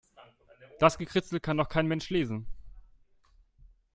[0.79, 2.47] Das Gekritzel kann doch kein Mensch lesen.